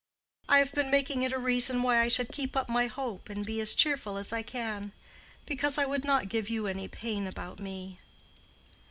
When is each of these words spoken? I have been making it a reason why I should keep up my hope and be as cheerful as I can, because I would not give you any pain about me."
I 0.49 0.57
have 0.57 0.73
been 0.73 0.89
making 0.89 1.21
it 1.21 1.31
a 1.31 1.37
reason 1.37 1.83
why 1.83 2.01
I 2.01 2.07
should 2.07 2.31
keep 2.31 2.57
up 2.57 2.67
my 2.67 2.87
hope 2.87 3.29
and 3.29 3.45
be 3.45 3.61
as 3.61 3.75
cheerful 3.75 4.17
as 4.17 4.33
I 4.33 4.41
can, 4.41 4.93
because 5.45 5.77
I 5.77 5.85
would 5.85 6.03
not 6.05 6.27
give 6.27 6.49
you 6.49 6.65
any 6.65 6.87
pain 6.87 7.27
about 7.27 7.59
me." 7.59 7.99